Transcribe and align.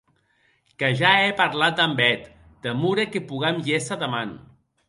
Que 0.83 0.89
ja 1.01 1.11
è 1.25 1.27
parlat 1.41 1.77
damb 1.81 2.01
eth; 2.09 2.25
demore 2.67 3.05
que 3.13 3.21
pogam 3.29 3.57
gésser 3.69 3.99
deman. 4.07 4.29